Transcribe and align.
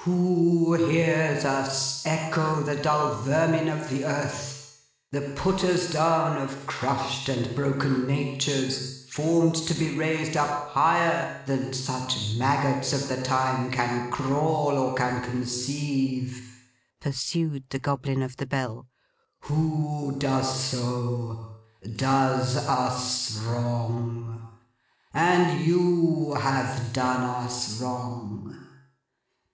'Who 0.00 0.74
hears 0.74 1.46
us 1.46 2.04
echo 2.04 2.62
the 2.62 2.76
dull 2.76 3.14
vermin 3.14 3.68
of 3.68 3.88
the 3.88 4.04
earth: 4.04 4.78
the 5.10 5.32
Putters 5.34 5.90
Down 5.90 6.36
of 6.36 6.66
crushed 6.66 7.30
and 7.30 7.56
broken 7.56 8.06
natures, 8.06 9.08
formed 9.08 9.54
to 9.54 9.72
be 9.72 9.96
raised 9.96 10.36
up 10.36 10.68
higher 10.68 11.42
than 11.46 11.72
such 11.72 12.34
maggots 12.36 12.92
of 12.92 13.08
the 13.08 13.22
time 13.22 13.70
can 13.70 14.10
crawl 14.10 14.76
or 14.76 14.94
can 14.96 15.22
conceive,' 15.22 16.44
pursued 17.00 17.64
the 17.70 17.78
Goblin 17.78 18.22
of 18.22 18.36
the 18.36 18.44
Bell; 18.44 18.88
'who 19.44 20.14
does 20.18 20.60
so, 20.62 21.56
does 21.94 22.54
us 22.58 23.38
wrong. 23.44 24.46
And 25.14 25.64
you 25.64 26.34
have 26.38 26.92
done 26.92 27.22
us 27.22 27.80
wrong! 27.80 28.62